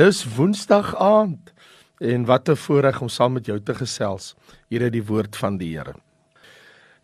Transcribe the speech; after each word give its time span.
Dis 0.00 0.22
Woensdag 0.36 0.94
aand 0.96 1.50
en 2.00 2.22
wat 2.24 2.48
'n 2.48 2.56
voorreg 2.56 3.00
om 3.00 3.08
saam 3.08 3.32
met 3.32 3.46
jou 3.46 3.60
te 3.60 3.74
gesels 3.74 4.34
hier 4.68 4.82
uit 4.82 4.92
die 4.92 5.04
woord 5.04 5.36
van 5.36 5.58
die 5.58 5.76
Here. 5.76 5.94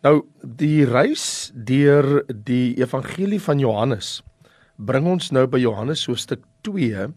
Nou 0.01 0.25
die 0.41 0.85
reis 0.85 1.51
deur 1.53 2.25
die 2.27 2.73
evangelie 2.81 3.41
van 3.41 3.59
Johannes 3.59 4.23
bring 4.75 5.05
ons 5.05 5.29
nou 5.31 5.45
by 5.47 5.59
Johannes 5.59 6.07
hoofstuk 6.07 6.41
2 6.61 7.13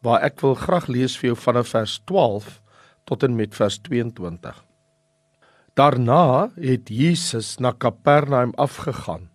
waar 0.00 0.22
ek 0.22 0.40
wil 0.40 0.54
graag 0.54 0.88
lees 0.88 1.18
vir 1.18 1.28
jou 1.28 1.36
vanaf 1.36 1.68
vers 1.68 2.00
12 2.04 2.62
tot 3.04 3.22
en 3.22 3.36
met 3.36 3.54
vers 3.54 3.78
22. 3.78 4.64
Daarna 5.74 6.50
het 6.56 6.88
Jesus 6.88 7.58
na 7.58 7.72
Kapernaum 7.72 8.52
afgegaan. 8.56 9.28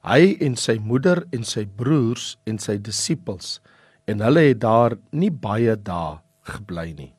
Hy 0.00 0.36
en 0.40 0.56
sy 0.56 0.78
moeder 0.78 1.26
en 1.30 1.44
sy 1.44 1.66
broers 1.66 2.38
en 2.44 2.58
sy 2.58 2.78
disippels 2.78 3.60
en 4.06 4.22
hulle 4.22 4.48
het 4.48 4.60
daar 4.62 4.94
nie 5.10 5.30
baie 5.30 5.74
dae 5.76 6.18
gebly 6.46 6.92
nie. 6.94 7.12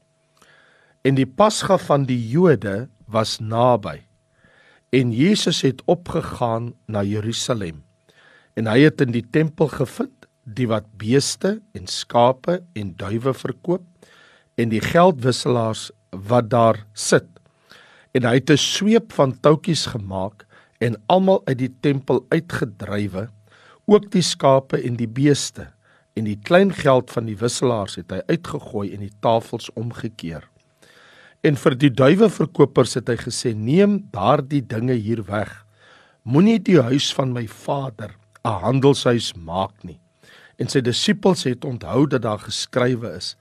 En 1.03 1.15
die 1.19 1.27
Pasga 1.27 1.77
van 1.79 2.07
die 2.07 2.19
Jode 2.31 2.87
was 3.11 3.37
naby. 3.39 4.01
En 4.95 5.11
Jesus 5.11 5.61
het 5.67 5.83
opgegaan 5.85 6.73
na 6.87 7.03
Jerusalem. 7.03 7.83
En 8.55 8.67
hy 8.71 8.87
het 8.87 9.03
in 9.03 9.13
die 9.15 9.23
tempel 9.23 9.69
gevind 9.71 10.27
die 10.47 10.67
wat 10.71 10.87
beeste 10.99 11.57
en 11.75 11.87
skape 11.91 12.61
en 12.75 12.93
duwe 12.99 13.33
verkoop 13.35 13.83
en 14.57 14.71
die 14.71 14.81
geldwisselaars 14.81 15.89
wat 16.27 16.49
daar 16.49 16.79
sit. 16.95 17.27
En 18.15 18.23
hy 18.23 18.39
het 18.39 18.49
'n 18.49 18.57
sweep 18.57 19.13
van 19.13 19.35
touwtjies 19.39 19.85
gemaak 19.85 20.47
en 20.79 20.95
almal 21.07 21.41
uit 21.45 21.57
die 21.57 21.75
tempel 21.81 22.25
uitgedrywe, 22.29 23.29
ook 23.85 24.11
die 24.11 24.21
skape 24.21 24.81
en 24.81 24.95
die 24.95 25.07
beeste 25.07 25.67
en 26.17 26.25
die 26.25 26.39
klein 26.41 26.73
geld 26.73 27.11
van 27.13 27.27
die 27.29 27.37
wisselaars 27.37 27.97
het 27.99 28.11
hy 28.11 28.23
uitgegooi 28.31 28.89
en 28.95 29.03
die 29.05 29.13
tafels 29.21 29.69
omgekeer. 29.77 30.47
En 31.45 31.57
vir 31.59 31.75
die 31.77 31.91
duiweverkopers 31.93 32.97
het 32.97 33.09
hy 33.11 33.17
gesê: 33.21 33.53
"Neem 33.53 33.99
daardie 34.11 34.63
dinge 34.65 34.97
hier 34.97 35.23
weg. 35.29 35.51
Moenie 36.23 36.59
die 36.59 36.81
huis 36.81 37.13
van 37.13 37.33
my 37.33 37.47
Vader 37.47 38.15
'n 38.43 38.59
handelshuis 38.65 39.33
maak 39.35 39.83
nie." 39.83 39.99
En 40.57 40.67
sy 40.67 40.81
disippels 40.81 41.43
het 41.43 41.65
onthou 41.65 42.07
dat 42.07 42.21
daar 42.21 42.39
geskrywe 42.39 43.15
is: 43.17 43.35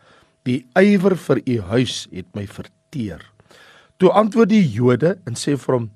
"Die 0.44 0.66
ywer 0.74 1.16
vir 1.16 1.40
u 1.46 1.60
huis 1.60 2.06
het 2.12 2.26
my 2.34 2.46
verteer." 2.46 3.32
Toe 3.96 4.10
antwoord 4.10 4.48
die 4.48 4.68
Jode 4.68 5.18
en 5.24 5.34
sê 5.34 5.56
vir 5.56 5.74
hom: 5.74 5.90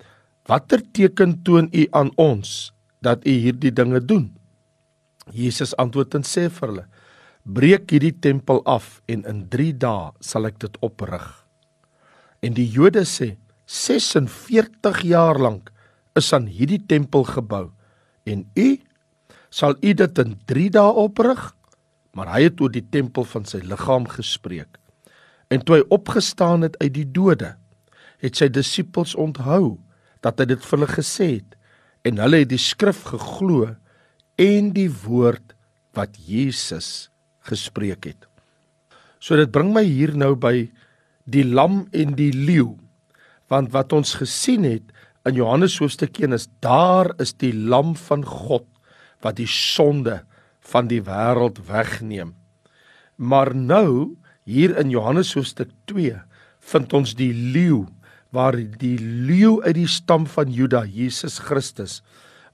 "Watter 0.46 0.82
teken 0.92 1.42
toon 1.42 1.68
u 1.72 1.86
aan 1.90 2.10
ons 2.16 2.72
dat 3.00 3.26
u 3.26 3.30
hierdie 3.30 3.72
dinge 3.72 4.00
doen?" 4.00 4.39
Jesus 5.32 5.74
antwoord 5.76 6.14
en 6.18 6.26
sê 6.26 6.48
vir 6.48 6.68
hulle: 6.68 6.86
"Breek 7.44 7.90
hierdie 7.90 8.16
tempel 8.20 8.62
af 8.64 9.00
en 9.08 9.24
in 9.24 9.48
3 9.48 9.72
dae 9.78 10.12
sal 10.20 10.46
ek 10.46 10.58
dit 10.58 10.76
oprig." 10.80 11.26
En 12.42 12.54
die 12.54 12.68
Jode 12.68 13.04
sê: 13.04 13.36
"46 13.66 15.02
jaar 15.02 15.38
lank 15.38 15.70
is 16.16 16.32
aan 16.32 16.46
hierdie 16.46 16.82
tempel 16.86 17.24
gebou 17.24 17.70
en 18.24 18.44
u 18.56 18.78
sal 19.50 19.74
u 19.82 19.92
dit 19.94 20.18
in 20.18 20.36
3 20.46 20.70
dae 20.70 20.92
oprig?" 20.92 21.54
Maar 22.12 22.34
hy 22.34 22.42
het 22.48 22.60
oor 22.60 22.70
die 22.70 22.88
tempel 22.90 23.24
van 23.24 23.44
sy 23.44 23.60
liggaam 23.62 24.08
gespreek. 24.08 24.78
En 25.50 25.62
toe 25.62 25.76
hy 25.76 25.84
opgestaan 25.88 26.62
het 26.62 26.78
uit 26.78 26.94
die 26.94 27.06
dode, 27.06 27.54
het 28.18 28.36
sy 28.36 28.48
disippels 28.48 29.14
onthou 29.14 29.78
dat 30.24 30.38
hy 30.40 30.50
dit 30.52 30.64
vir 30.64 30.78
hulle 30.78 30.90
gesê 30.90 31.28
het 31.38 31.56
en 32.08 32.20
hulle 32.20 32.42
het 32.42 32.50
die 32.50 32.60
skrif 32.60 33.02
geglo 33.08 33.74
en 34.40 34.72
die 34.76 34.88
woord 35.04 35.54
wat 35.96 36.16
Jesus 36.24 37.10
gespreek 37.48 38.08
het. 38.08 38.26
So 39.20 39.36
dit 39.36 39.52
bring 39.52 39.74
my 39.74 39.84
hier 39.84 40.14
nou 40.16 40.32
by 40.38 40.70
die 41.30 41.44
lam 41.44 41.84
en 41.92 42.16
die 42.16 42.32
leeu. 42.32 42.78
Want 43.52 43.74
wat 43.74 43.92
ons 43.92 44.16
gesien 44.20 44.64
het 44.64 44.94
in 45.28 45.36
Johannes 45.36 45.76
hoofstuk 45.82 46.16
1 46.22 46.32
is 46.32 46.48
daar 46.64 47.12
is 47.20 47.34
die 47.36 47.52
lam 47.52 47.92
van 48.08 48.24
God 48.24 48.66
wat 49.20 49.36
die 49.36 49.50
sonde 49.50 50.22
van 50.72 50.88
die 50.88 51.02
wêreld 51.04 51.60
wegneem. 51.68 52.32
Maar 53.20 53.52
nou 53.54 54.16
hier 54.48 54.72
in 54.80 54.92
Johannes 54.94 55.34
hoofstuk 55.36 55.74
2 55.90 56.16
vind 56.72 56.94
ons 56.96 57.12
die 57.18 57.32
leeu 57.34 57.84
waar 58.30 58.54
die 58.56 58.96
leeu 59.00 59.58
uit 59.64 59.74
die 59.74 59.90
stam 59.90 60.24
van 60.30 60.52
Juda, 60.54 60.84
Jesus 60.86 61.40
Christus, 61.42 61.98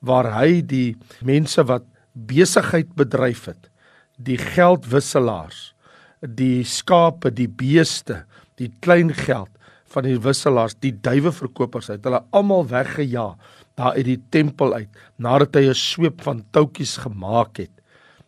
waar 0.01 0.33
hy 0.41 0.61
die 0.63 0.97
mense 1.23 1.65
wat 1.65 1.85
besigheid 2.13 2.95
bedryf 2.97 3.47
het, 3.47 3.69
die 4.17 4.39
geldwisselaars, 4.41 5.75
die 6.21 6.65
skape, 6.65 7.31
die 7.31 7.49
beeste, 7.49 8.25
die 8.57 8.73
klein 8.81 9.13
geld 9.15 9.53
van 9.93 10.07
die 10.07 10.19
wisselaars, 10.21 10.77
die 10.83 10.93
duiweverkopers 10.93 11.91
het 11.93 12.05
hulle 12.07 12.23
almal 12.37 12.67
weggejaag 12.69 13.37
daar 13.77 13.97
uit 13.97 14.09
die 14.09 14.21
tempel 14.33 14.73
uit 14.75 14.89
nadat 15.21 15.57
hy 15.57 15.69
'n 15.69 15.75
sweep 15.75 16.23
van 16.25 16.45
touwtjies 16.51 16.97
gemaak 17.05 17.59
het. 17.61 17.73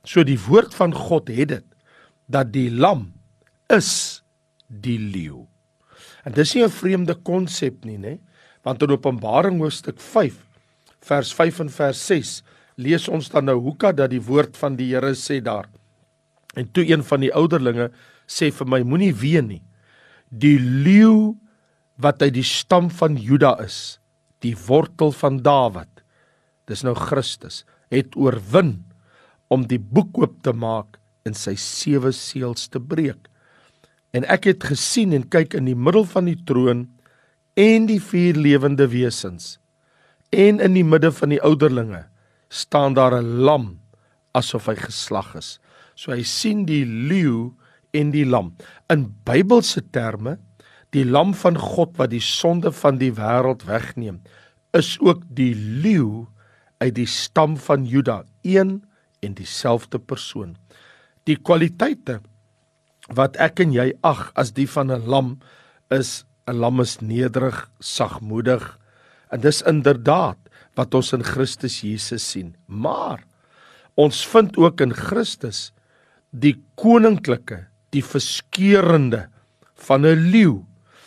So 0.04 0.24
die 0.24 0.38
woord 0.38 0.74
van 0.74 0.92
God 0.94 1.28
het 1.28 1.48
dit 1.48 1.64
dat 2.28 2.52
die 2.52 2.70
lam 2.70 3.12
is 3.68 4.22
die 4.68 4.98
leeu. 4.98 5.46
En 6.24 6.32
dis 6.32 6.54
nie 6.54 6.64
'n 6.64 6.70
vreemde 6.70 7.14
konsep 7.14 7.84
nie, 7.84 7.98
nê? 7.98 8.18
Want 8.62 8.82
in 8.82 8.90
Openbaring 8.90 9.60
hoofstuk 9.60 10.00
vers 11.04 11.32
5 11.34 11.60
en 11.66 11.72
vers 11.72 12.00
6 12.10 12.32
lees 12.78 13.08
ons 13.10 13.30
dan 13.32 13.48
nou 13.48 13.58
hoeka 13.60 13.92
dat 13.92 14.12
die 14.12 14.22
woord 14.22 14.56
van 14.58 14.76
die 14.78 14.92
Here 14.92 15.14
sê 15.18 15.40
daar. 15.42 15.66
En 16.54 16.68
toe 16.72 16.84
een 16.86 17.02
van 17.06 17.22
die 17.22 17.32
ouderlinge 17.34 17.90
sê 18.28 18.50
vir 18.54 18.68
my 18.70 18.82
moenie 18.86 19.14
ween 19.14 19.48
nie. 19.50 19.62
Die 20.30 20.58
leeu 20.58 21.34
wat 21.98 22.22
uit 22.22 22.36
die 22.36 22.46
stam 22.46 22.90
van 22.94 23.16
Juda 23.18 23.56
is, 23.64 23.98
die 24.44 24.54
wortel 24.68 25.10
van 25.12 25.40
Dawid. 25.42 25.90
Dis 26.70 26.84
nou 26.86 26.94
Christus 26.94 27.64
het 27.90 28.14
oorwin 28.20 28.76
om 29.48 29.64
die 29.66 29.80
boek 29.80 30.18
oop 30.20 30.36
te 30.44 30.52
maak 30.52 30.98
en 31.26 31.34
sy 31.34 31.56
sewe 31.58 32.12
seels 32.14 32.68
te 32.70 32.80
breek. 32.80 33.26
En 34.12 34.24
ek 34.28 34.50
het 34.52 34.68
gesien 34.70 35.14
en 35.16 35.26
kyk 35.28 35.56
in 35.58 35.68
die 35.68 35.76
middel 35.76 36.06
van 36.08 36.28
die 36.28 36.38
troon 36.48 36.86
en 37.58 37.88
die 37.88 38.00
vier 38.00 38.38
lewende 38.38 38.86
wesens 38.92 39.56
en 40.30 40.60
in 40.60 40.74
die 40.74 40.84
midde 40.84 41.12
van 41.12 41.32
die 41.32 41.42
ouderlinge 41.42 42.04
staan 42.48 42.94
daar 42.94 43.14
'n 43.20 43.40
lam 43.44 43.80
asof 44.32 44.66
hy 44.66 44.74
geslag 44.74 45.34
is. 45.34 45.58
So 45.94 46.12
hy 46.12 46.22
sien 46.22 46.64
die 46.64 46.84
leeu 46.84 47.54
en 47.92 48.10
die 48.10 48.26
lam. 48.26 48.56
In 48.90 49.14
Bybelse 49.24 49.82
terme, 49.90 50.38
die 50.90 51.04
lam 51.04 51.34
van 51.34 51.58
God 51.58 51.96
wat 51.98 52.10
die 52.10 52.22
sonde 52.22 52.72
van 52.72 52.98
die 52.98 53.12
wêreld 53.12 53.64
wegneem, 53.64 54.22
is 54.72 54.96
ook 55.00 55.22
die 55.28 55.54
leeu 55.54 56.26
uit 56.78 56.94
die 56.94 57.06
stam 57.06 57.56
van 57.56 57.86
Juda, 57.86 58.24
een 58.42 58.84
en 59.20 59.34
dieselfde 59.34 59.98
persoon. 59.98 60.56
Die 61.24 61.36
kwaliteite 61.36 62.20
wat 63.14 63.36
ek 63.40 63.60
en 63.64 63.72
jy 63.72 63.92
ag 64.06 64.28
as 64.38 64.52
die 64.52 64.68
van 64.68 64.92
'n 64.92 65.06
lam 65.06 65.38
is 65.90 66.24
'n 66.46 66.56
lam 66.56 66.80
is 66.80 67.00
nederig, 67.00 67.68
sagmoedig, 67.80 68.78
En 69.30 69.40
dis 69.40 69.62
inderdaad 69.68 70.38
wat 70.78 70.94
ons 70.94 71.12
in 71.16 71.24
Christus 71.26 71.80
Jesus 71.82 72.24
sien. 72.24 72.54
Maar 72.66 73.24
ons 73.98 74.22
vind 74.30 74.56
ook 74.56 74.80
in 74.80 74.94
Christus 74.94 75.68
die 76.30 76.56
koninklike, 76.78 77.66
die 77.90 78.04
verskeurende 78.04 79.28
van 79.74 80.04
'n 80.06 80.30
leeu, 80.30 80.64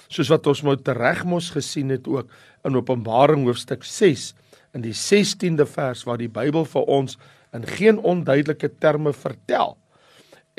soos 0.09 0.29
wat 0.31 0.47
ons 0.47 0.61
moet 0.61 0.87
regmos 0.87 1.51
gesien 1.55 1.89
het 1.89 2.07
ook 2.07 2.29
in 2.67 2.75
Openbaring 2.75 3.45
hoofstuk 3.45 3.83
6 3.83 4.33
in 4.75 4.83
die 4.85 4.95
16de 4.95 5.65
vers 5.67 6.03
waar 6.07 6.19
die 6.21 6.31
Bybel 6.31 6.65
vir 6.65 6.89
ons 6.91 7.17
in 7.55 7.65
geen 7.67 7.99
onduidelike 7.99 8.69
terme 8.79 9.13
vertel 9.13 9.77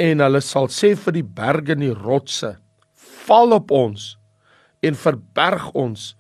en 0.00 0.24
hulle 0.24 0.40
sal 0.40 0.68
sê 0.72 0.94
vir 0.96 1.18
die 1.18 1.26
berge 1.26 1.74
en 1.76 1.84
die 1.84 1.94
rotse 1.94 2.56
val 3.26 3.56
op 3.56 3.72
ons 3.75 4.14
en 4.82 4.98
verberg 4.98 5.70
ons 5.78 6.12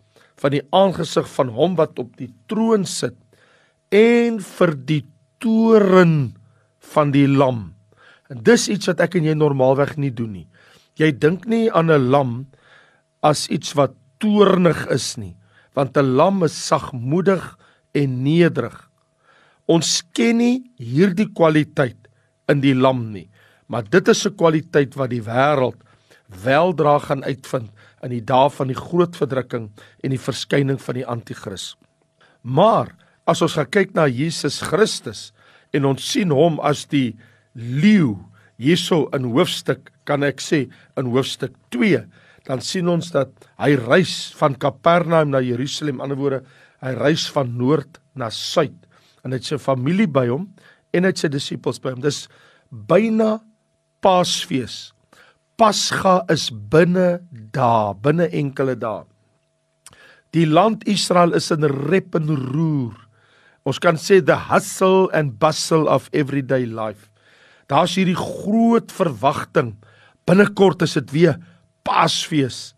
van 0.42 0.54
die 0.56 0.64
aangesig 0.74 1.28
van 1.36 1.52
hom 1.54 1.76
wat 1.78 2.00
op 2.02 2.16
die 2.18 2.30
troon 2.50 2.84
sit 2.88 3.16
en 3.94 4.40
vir 4.42 4.74
die 4.88 5.02
toren 5.42 6.34
van 6.92 7.12
die 7.14 7.28
lam. 7.30 7.72
En 8.32 8.42
dis 8.42 8.68
iets 8.72 8.90
wat 8.90 9.02
ek 9.04 9.18
en 9.20 9.28
jy 9.28 9.36
normaalweg 9.38 9.94
nie 10.00 10.10
doen 10.10 10.32
nie. 10.40 10.48
Jy 10.98 11.12
dink 11.12 11.46
nie 11.46 11.70
aan 11.70 11.90
'n 11.90 12.10
lam 12.10 12.46
as 13.22 13.48
iets 13.48 13.74
wat 13.78 13.94
toornig 14.18 14.86
is 14.90 15.16
nie, 15.16 15.36
want 15.74 15.96
'n 15.96 16.16
lam 16.16 16.42
is 16.42 16.54
sagmoedig 16.54 17.56
en 17.94 18.22
nederig. 18.22 18.90
Ons 19.68 20.02
ken 20.12 20.38
nie 20.38 20.64
hierdie 20.78 21.30
kwaliteit 21.32 22.08
in 22.48 22.60
die 22.60 22.74
lam 22.74 23.12
nie, 23.12 23.28
maar 23.68 23.82
dit 23.82 24.08
is 24.08 24.26
'n 24.26 24.36
kwaliteit 24.36 24.94
wat 24.96 25.10
die 25.10 25.22
wêreld 25.22 25.78
weldra 26.44 26.98
gaan 26.98 27.24
uitvind 27.24 27.70
in 28.02 28.12
die 28.14 28.24
dae 28.26 28.50
van 28.50 28.70
die 28.70 28.78
groot 28.78 29.16
verdrukking 29.18 29.70
en 30.02 30.14
die 30.14 30.20
verskyning 30.20 30.80
van 30.82 30.98
die 30.98 31.06
anti-kris. 31.06 31.72
Maar 32.42 32.90
as 33.30 33.42
ons 33.44 33.58
kyk 33.70 33.94
na 33.94 34.08
Jesus 34.10 34.60
Christus 34.66 35.30
en 35.72 35.86
ons 35.88 36.02
sien 36.02 36.34
hom 36.34 36.58
as 36.66 36.84
die 36.90 37.14
leeu, 37.54 38.18
hierso 38.58 39.06
in 39.16 39.30
hoofstuk 39.32 39.90
kan 40.08 40.26
ek 40.26 40.42
sê 40.42 40.66
in 40.98 41.08
hoofstuk 41.14 41.54
2 41.74 42.02
dan 42.46 42.62
sien 42.64 42.88
ons 42.90 43.12
dat 43.14 43.30
hy 43.62 43.76
reis 43.78 44.32
van 44.38 44.56
Kapernaum 44.58 45.30
na 45.30 45.42
Jerusalem, 45.44 46.00
in 46.00 46.06
ander 46.08 46.18
woorde, 46.18 46.40
hy 46.82 46.94
reis 46.98 47.28
van 47.30 47.52
noord 47.58 48.00
na 48.18 48.32
suid 48.34 48.74
en 49.22 49.30
hy 49.30 49.38
het 49.38 49.46
sy 49.46 49.58
familie 49.62 50.08
by 50.10 50.26
hom 50.32 50.48
en 50.92 51.06
hy 51.06 51.12
het 51.12 51.22
sy 51.22 51.30
disippels 51.30 51.78
by 51.82 51.94
hom. 51.94 52.02
Dis 52.02 52.26
byna 52.70 53.36
Paasfees. 54.02 54.90
Pasga 55.60 56.22
is 56.32 56.48
binne 56.50 57.20
dae, 57.52 57.94
binne 58.02 58.28
enkele 58.32 58.74
dae. 58.78 59.04
Die 60.32 60.46
land 60.48 60.86
Israel 60.88 61.34
is 61.36 61.50
in 61.52 61.66
rep 61.68 62.16
en 62.16 62.30
roer. 62.32 62.96
Ons 63.68 63.78
kan 63.78 63.98
sê 64.00 64.22
the 64.24 64.38
hustle 64.48 65.10
and 65.12 65.36
bustle 65.38 65.84
of 65.86 66.08
everyday 66.16 66.64
life. 66.64 67.10
Daar's 67.70 67.94
hierdie 67.98 68.16
groot 68.18 68.90
verwagting. 68.92 69.76
Binnekort 70.26 70.82
is 70.86 70.96
dit 70.98 71.12
weer 71.12 71.36
Paasfees. 71.86 72.72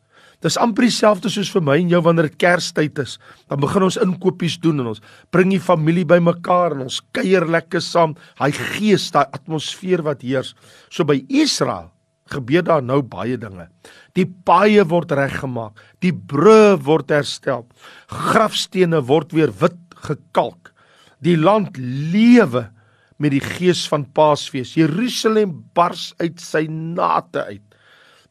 Dis 0.44 0.58
amper 0.60 0.84
dieselfde 0.84 1.30
soos 1.32 1.48
vir 1.54 1.62
my 1.64 1.78
en 1.80 1.88
jou 1.94 2.02
wanneer 2.04 2.26
dit 2.28 2.36
Kerstyd 2.42 2.98
is. 3.00 3.16
Dan 3.48 3.62
begin 3.62 3.86
ons 3.86 3.96
inkopies 4.02 4.58
doen 4.60 4.82
en 4.82 4.90
ons 4.92 5.00
bring 5.32 5.54
die 5.54 5.62
familie 5.62 6.04
bymekaar 6.04 6.76
en 6.76 6.84
ons 6.90 7.00
kuier 7.16 7.46
lekker 7.48 7.80
saam. 7.80 8.12
Hy 8.42 8.50
gees, 8.74 9.08
daai 9.14 9.24
atmosfeer 9.24 10.04
wat 10.04 10.26
heers. 10.26 10.52
So 10.92 11.06
by 11.08 11.22
Israel 11.32 11.93
gebeur 12.32 12.64
daar 12.64 12.82
nou 12.82 13.00
baie 13.02 13.36
dinge. 13.40 13.68
Die 14.16 14.26
paaie 14.26 14.84
word 14.88 15.12
reggemaak, 15.12 15.80
die 16.00 16.12
brûe 16.12 16.78
word 16.84 17.12
herstel. 17.12 17.66
Grafstene 18.08 19.02
word 19.04 19.34
weer 19.36 19.52
wit 19.60 19.80
gekalk. 20.06 20.72
Die 21.24 21.36
land 21.36 21.76
lewe 21.78 22.68
met 23.20 23.34
die 23.34 23.42
gees 23.44 23.84
van 23.88 24.06
Paasfees. 24.16 24.74
Jerusalem 24.76 25.62
bars 25.76 26.12
uit 26.20 26.40
sy 26.42 26.66
nate 26.70 27.44
uit 27.48 27.62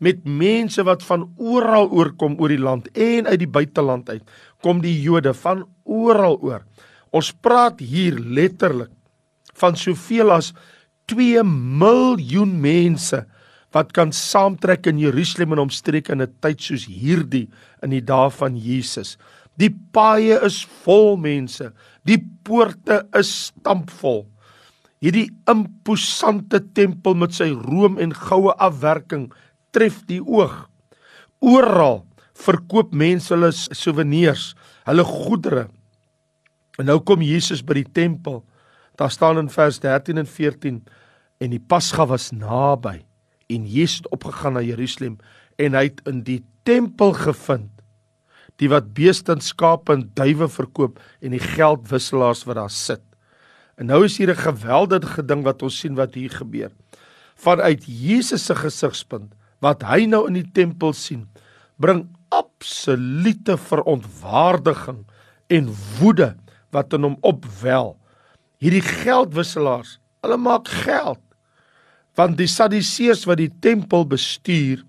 met 0.03 0.25
mense 0.27 0.83
wat 0.83 1.03
van 1.07 1.29
oral 1.39 1.87
oorkom 1.95 2.35
oor 2.41 2.51
die 2.51 2.59
land 2.59 2.89
en 2.91 3.29
uit 3.29 3.39
die 3.39 3.47
buiteland 3.47 4.09
uit. 4.09 4.23
Kom 4.59 4.81
die 4.83 4.95
Jode 4.99 5.31
van 5.37 5.63
oral 5.87 6.35
oor. 6.43 6.65
Ons 7.15 7.31
praat 7.31 7.79
hier 7.79 8.17
letterlik 8.19 8.91
van 9.59 9.77
soveel 9.79 10.33
as 10.33 10.51
2 11.11 11.43
miljoen 11.45 12.55
mense 12.59 13.21
wat 13.73 13.93
kan 13.93 14.13
saamtrek 14.13 14.85
in 14.91 15.01
Jerusalem 15.01 15.55
en 15.55 15.65
omstreke 15.65 16.13
in 16.13 16.21
'n 16.21 16.35
tyd 16.41 16.61
soos 16.61 16.85
hierdie 16.85 17.49
in 17.81 17.89
die 17.89 18.05
dae 18.05 18.29
van 18.29 18.55
Jesus. 18.55 19.17
Die 19.57 19.73
paaie 19.91 20.39
is 20.45 20.65
vol 20.83 21.17
mense, 21.17 21.73
die 22.05 22.21
poorte 22.43 23.07
is 23.13 23.49
stampvol. 23.49 24.25
Hierdie 25.01 25.29
imposante 25.47 26.59
tempel 26.73 27.13
met 27.13 27.33
sy 27.33 27.49
room 27.49 27.97
en 27.99 28.13
goue 28.13 28.53
afwerking 28.57 29.31
tref 29.71 30.05
die 30.07 30.21
oog. 30.21 30.69
Oral 31.41 32.05
verkoop 32.33 32.93
mense 32.93 33.33
hulle 33.33 33.51
souvenirs, 33.51 34.55
hulle 34.85 35.03
goedere. 35.03 35.67
En 36.79 36.85
nou 36.85 36.99
kom 36.99 37.21
Jesus 37.21 37.61
by 37.61 37.73
die 37.73 37.91
tempel. 37.93 38.43
Daar 38.97 39.11
staan 39.11 39.37
in 39.37 39.49
vers 39.49 39.79
13 39.79 40.17
en 40.17 40.25
14 40.25 40.83
en 41.39 41.49
die 41.49 41.59
Pasga 41.59 42.05
was 42.05 42.31
naby 42.31 43.03
en 43.47 43.65
Jesus 43.67 44.03
het 44.03 44.09
opgegaan 44.15 44.53
na 44.53 44.61
Jerusalem 44.61 45.17
en 45.61 45.73
hy 45.77 45.83
het 45.89 46.01
in 46.09 46.23
die 46.23 46.41
tempel 46.63 47.13
gevind 47.17 47.69
die 48.61 48.69
wat 48.69 48.93
beeste 48.93 49.33
en 49.33 49.41
skape 49.41 49.95
en 49.95 50.05
duwe 50.17 50.47
verkoop 50.51 50.99
en 51.21 51.33
die 51.33 51.41
geldwisselaars 51.41 52.43
wat 52.47 52.59
daar 52.59 52.73
sit. 52.73 53.01
En 53.81 53.89
nou 53.89 54.03
is 54.05 54.17
hier 54.17 54.29
'n 54.29 54.45
geweldige 54.45 55.25
ding 55.25 55.43
wat 55.43 55.61
ons 55.61 55.79
sien 55.79 55.95
wat 55.95 56.13
hier 56.13 56.29
gebeur. 56.29 56.71
Vanuit 57.35 57.83
Jesus 57.85 58.45
se 58.45 58.55
gesigspunt 58.55 59.33
wat 59.59 59.81
hy 59.81 60.05
nou 60.05 60.27
in 60.27 60.33
die 60.33 60.51
tempel 60.51 60.93
sien, 60.93 61.27
bring 61.77 62.07
absolute 62.29 63.57
verontwaardiging 63.57 65.05
en 65.47 65.69
woede 65.99 66.35
wat 66.71 66.93
in 66.93 67.03
hom 67.03 67.17
opwel. 67.21 67.97
Hierdie 68.57 68.81
geldwisselaars, 68.81 69.99
hulle 70.21 70.37
maak 70.37 70.67
geld 70.67 71.22
want 72.17 72.37
die 72.37 72.49
Sadduseërs 72.49 73.25
wat 73.29 73.39
die 73.41 73.51
tempel 73.63 74.05
bestuur, 74.09 74.83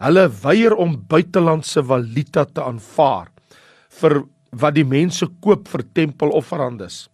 hulle 0.00 0.26
weier 0.42 0.74
om 0.80 0.96
buitelandse 1.10 1.82
valuta 1.84 2.46
te 2.46 2.62
aanvaar 2.64 3.28
vir 4.00 4.22
wat 4.50 4.74
die 4.74 4.86
mense 4.86 5.26
koop 5.44 5.68
vir 5.70 5.84
tempelofferandes. 5.94 7.08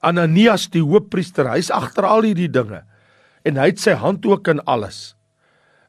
Ananias 0.00 0.68
die 0.72 0.84
hoofpriester, 0.84 1.50
hy's 1.52 1.68
agter 1.74 2.06
al 2.08 2.24
hierdie 2.24 2.50
dinge 2.52 2.84
en 3.44 3.56
hy 3.60 3.70
het 3.72 3.80
sy 3.80 3.96
hand 3.96 4.24
ook 4.28 4.48
in 4.52 4.60
alles. 4.68 5.14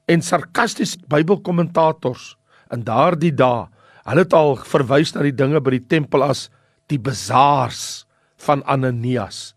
En 0.08 0.24
sarkasties 0.24 0.98
Bybelkommentators 1.12 2.36
in 2.72 2.84
daardie 2.88 3.34
dae, 3.36 3.68
hulle 4.08 4.26
het 4.26 4.36
al 4.36 4.56
verwys 4.68 5.14
na 5.16 5.24
die 5.28 5.36
dinge 5.36 5.62
by 5.64 5.76
die 5.76 5.88
tempel 5.92 6.24
as 6.26 6.48
die 6.92 7.00
bazaars 7.00 8.06
van 8.42 8.64
Ananias. 8.68 9.52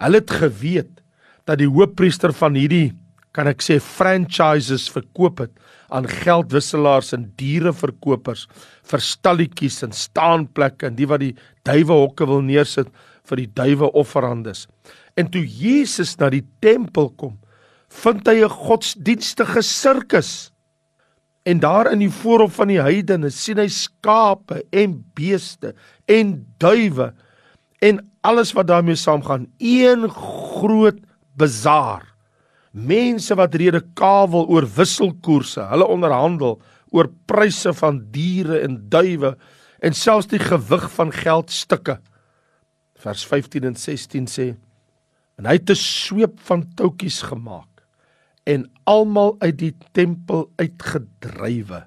Hulle 0.00 0.20
het 0.22 0.32
geweet 0.32 1.00
dat 1.46 1.58
die 1.58 1.70
hoofpriester 1.70 2.32
van 2.36 2.54
hierdie 2.58 2.90
kan 3.36 3.46
ek 3.46 3.62
sê 3.62 3.78
franchises 3.82 4.88
verkoop 4.90 5.44
het 5.44 5.52
aan 5.94 6.08
geldwisselaars 6.08 7.12
en 7.14 7.28
diereverkopers 7.38 8.46
vir 8.90 9.04
stalletjies 9.04 9.80
en 9.86 9.94
staanplekke 9.94 10.88
en 10.90 10.98
die 10.98 11.08
wat 11.10 11.22
die 11.22 11.34
duwe 11.66 12.00
hokke 12.04 12.26
wil 12.26 12.42
neersit 12.46 12.90
vir 13.30 13.44
die 13.44 13.50
duwe 13.54 13.90
offerandes. 13.98 14.66
En 15.18 15.30
toe 15.30 15.42
Jesus 15.44 16.16
na 16.18 16.30
die 16.32 16.44
tempel 16.62 17.10
kom, 17.18 17.38
vind 17.90 18.26
hy 18.26 18.42
'n 18.42 18.48
godsdienstige 18.48 19.62
sirkus. 19.62 20.50
En 21.44 21.58
daar 21.58 21.92
in 21.92 21.98
die 21.98 22.10
voorhof 22.10 22.54
van 22.54 22.68
die 22.68 22.82
heidene 22.82 23.30
sien 23.30 23.58
hy 23.58 23.68
skape 23.68 24.62
en 24.72 25.04
beeste 25.14 25.74
en 26.06 26.46
duwe 26.58 27.12
en 27.80 28.10
alles 28.22 28.52
wat 28.52 28.66
daarmee 28.66 28.96
saamgaan, 28.96 29.46
een 29.58 30.08
groot 30.10 30.98
bazaar. 31.40 32.06
Mense 32.70 33.34
wat 33.34 33.56
rede 33.58 33.80
kawel 33.98 34.46
oor 34.46 34.66
wisselkoerse, 34.76 35.64
hulle 35.72 35.88
onderhandel 35.90 36.60
oor 36.94 37.10
pryse 37.30 37.72
van 37.80 37.98
diere 38.14 38.60
en 38.62 38.78
duwe 38.92 39.34
en 39.80 39.96
selfs 39.96 40.28
die 40.30 40.42
gewig 40.42 40.86
van 40.94 41.12
geldstukke. 41.14 41.98
Vers 43.00 43.24
15 43.26 43.66
en 43.70 43.76
16 43.78 44.28
sê: 44.30 44.48
En 45.40 45.48
hy 45.48 45.56
het 45.58 45.70
'n 45.70 45.74
sweep 45.74 46.40
van 46.46 46.68
toutjies 46.76 47.22
gemaak 47.22 47.68
en 48.44 48.70
almal 48.84 49.36
uit 49.40 49.58
die 49.58 49.76
tempel 49.92 50.50
uitgedrywe. 50.56 51.86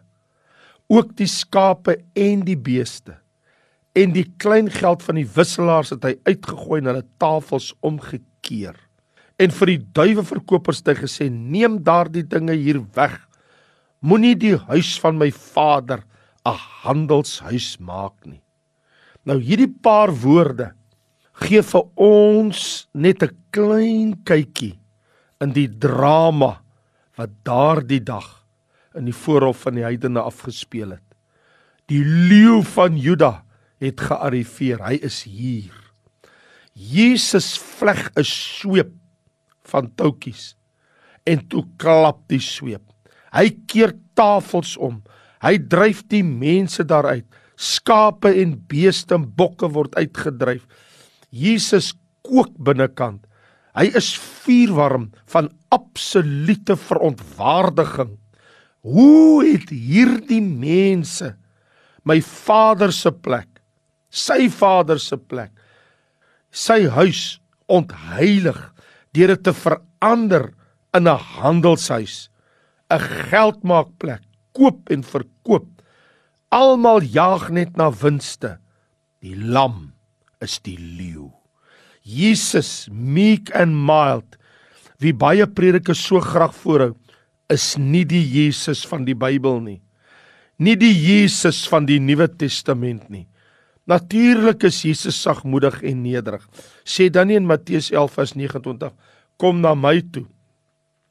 Ook 0.87 1.15
die 1.17 1.27
skape 1.27 1.97
en 2.13 2.43
die 2.45 2.57
beeste 2.57 3.23
en 3.93 4.13
die 4.13 4.25
klein 4.37 4.71
geld 4.71 5.03
van 5.03 5.15
die 5.15 5.27
wisselaars 5.35 5.93
het 5.93 6.03
hy 6.03 6.15
uitgegooi 6.25 6.81
en 6.81 6.89
hulle 6.89 7.05
tafels 7.21 7.73
omgekeer 7.85 8.75
en 9.39 9.51
vir 9.51 9.71
die 9.73 9.81
duiweverkopers 9.97 10.81
het 10.81 10.93
hy 10.93 10.97
gesê 11.03 11.29
neem 11.29 11.79
daardie 11.83 12.25
dinge 12.27 12.55
hier 12.57 12.81
weg. 12.95 13.17
Moenie 14.03 14.35
die 14.35 14.55
huis 14.69 14.97
van 14.99 15.17
my 15.17 15.31
vader 15.31 16.03
'n 16.45 16.57
handelshuis 16.83 17.79
maak 17.79 18.25
nie. 18.25 18.41
Nou 19.25 19.39
hierdie 19.39 19.71
paar 19.81 20.11
woorde 20.11 20.73
gee 21.33 21.61
vir 21.61 21.83
ons 21.95 22.87
net 22.93 23.23
'n 23.23 23.37
klein 23.51 24.23
kykie 24.25 24.79
in 25.41 25.53
die 25.53 25.67
drama 25.67 26.61
wat 27.17 27.29
daardie 27.43 28.03
dag 28.03 28.45
in 28.95 29.05
die 29.05 29.15
voorhof 29.15 29.65
van 29.65 29.75
die 29.75 29.83
heidene 29.83 30.21
afgespeel 30.21 30.91
het. 30.91 31.07
Die 31.87 32.03
leeu 32.03 32.61
van 32.63 32.97
Juda 32.97 33.43
het 33.79 33.99
gearriveer. 33.99 34.79
Hy 34.85 34.99
is 35.01 35.23
hier. 35.23 35.73
Jesus 36.73 37.57
vleg 37.57 38.11
'n 38.15 38.23
sweep 38.23 39.02
van 39.73 39.89
toutjies 39.97 40.53
en 41.29 41.41
toe 41.49 41.63
klap 41.79 42.23
die 42.31 42.41
sweep. 42.43 42.83
Hy 43.33 43.49
keer 43.69 43.95
tafels 44.17 44.75
om. 44.77 44.99
Hy 45.43 45.57
dryf 45.71 46.03
die 46.11 46.23
mense 46.23 46.83
daaruit. 46.87 47.25
Skape 47.55 48.33
en 48.41 48.57
beeste 48.69 49.15
en 49.17 49.27
bokke 49.37 49.69
word 49.71 49.95
uitgedryf. 49.95 50.65
Jesus 51.33 51.93
kook 52.25 52.51
binnekant. 52.59 53.23
Hy 53.73 53.87
is 53.97 54.11
vuurwarm 54.43 55.09
van 55.33 55.49
absolute 55.73 56.75
verontwaardiging. 56.77 58.17
Hoe 58.83 59.45
het 59.47 59.71
hierdie 59.71 60.43
mense 60.43 61.33
my 62.03 62.19
Vader 62.19 62.91
se 62.91 63.13
plek, 63.15 63.47
sy 64.11 64.49
Vader 64.51 64.99
se 64.99 65.15
plek, 65.17 65.53
sy 66.51 66.83
huis 66.91 67.23
ontheilig 67.71 68.59
deur 69.13 69.35
dit 69.35 69.43
te 69.43 69.53
verander 69.53 70.51
in 70.93 71.07
'n 71.07 71.17
handelshuis, 71.17 72.29
'n 72.89 72.99
geldmaakplek, 73.29 74.21
koop 74.53 74.89
en 74.89 75.03
verkoop. 75.03 75.67
Almal 76.49 77.01
jaag 77.01 77.49
net 77.49 77.77
na 77.77 77.89
winste. 77.91 78.59
Die 79.21 79.35
lam 79.35 79.93
is 80.41 80.59
die 80.59 80.77
leeu. 80.77 81.31
Jesus, 82.03 82.89
meek 82.91 83.49
and 83.55 83.73
mild, 83.87 84.37
wie 84.99 85.13
baie 85.13 85.47
predikers 85.47 86.03
so 86.03 86.19
graag 86.19 86.53
voorhou, 86.53 86.93
is 87.49 87.77
nie 87.77 88.03
die 88.05 88.23
Jesus 88.23 88.83
van 88.85 89.05
die 89.05 89.15
Bybel 89.15 89.61
nie. 89.61 89.81
Nie 90.59 90.75
die 90.75 90.93
Jesus 90.93 91.63
van 91.67 91.85
die 91.85 91.99
Nuwe 91.99 92.27
Testament 92.27 93.09
nie. 93.09 93.25
Natuurlik 93.83 94.63
is 94.63 94.79
Jesus 94.85 95.17
sagmoedig 95.19 95.81
en 95.83 96.03
nederig. 96.05 96.43
Sê 96.87 97.09
dan 97.11 97.27
nie 97.27 97.35
in 97.35 97.47
Matteus 97.47 97.91
11:29, 97.91 98.93
kom 99.37 99.59
na 99.59 99.73
my 99.75 99.99
toe, 100.11 100.25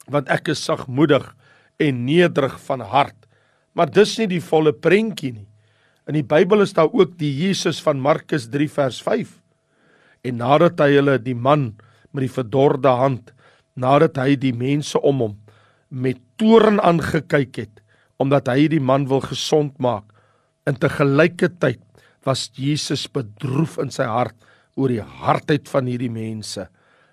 want 0.08 0.28
ek 0.28 0.48
is 0.48 0.64
sagmoedig 0.64 1.26
en 1.76 2.04
nederig 2.06 2.56
van 2.64 2.80
hart. 2.80 3.16
Maar 3.76 3.92
dis 3.92 4.16
nie 4.18 4.26
die 4.26 4.40
volle 4.40 4.72
prentjie 4.72 5.32
nie. 5.32 5.48
In 6.08 6.14
die 6.14 6.26
Bybel 6.26 6.64
is 6.64 6.72
daar 6.72 6.90
ook 6.92 7.18
die 7.18 7.32
Jesus 7.32 7.80
van 7.80 8.00
Markus 8.00 8.48
3 8.50 8.68
vers 8.68 9.02
5. 9.02 9.38
En 10.24 10.36
nadat 10.36 10.80
hy 10.80 10.96
hulle 10.96 11.18
die 11.18 11.36
man 11.36 11.74
met 12.12 12.24
die 12.26 12.32
verdorde 12.32 12.88
hand, 12.88 13.32
nadat 13.76 14.16
hy 14.16 14.36
die 14.36 14.52
mense 14.52 15.00
om 15.00 15.20
hom 15.20 15.38
met 15.92 16.18
toorn 16.40 16.80
aangekyk 16.80 17.56
het 17.56 17.78
omdat 18.22 18.46
hy 18.48 18.68
die 18.70 18.80
man 18.80 19.08
wil 19.10 19.20
gesond 19.20 19.74
maak, 19.82 20.04
in 20.68 20.76
te 20.78 20.86
gelyke 20.88 21.48
tyd 21.58 21.80
was 22.26 22.48
Jesus 22.54 23.06
bedroef 23.10 23.78
in 23.82 23.90
sy 23.92 24.06
hart 24.08 24.36
oor 24.78 24.92
die 24.92 25.02
hardheid 25.02 25.68
van 25.70 25.88
hierdie 25.90 26.12
mense 26.12 26.66